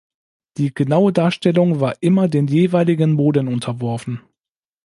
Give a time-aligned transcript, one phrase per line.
[0.57, 4.19] Die genaue Darstellung war immer den jeweiligen Moden unterworfen.